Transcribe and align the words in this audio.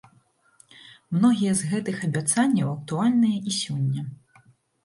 Многія 1.17 1.53
з 1.59 1.69
гэтых 1.73 1.97
абяцанняў 2.07 2.67
актуальныя 2.77 3.37
і 3.53 3.55
сёння. 3.63 4.01